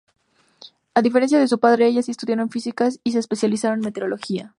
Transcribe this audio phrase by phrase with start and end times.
[0.95, 4.49] A diferencia de su padre, ellas sí estudiaron Físicas y se especializaron en Meteorología.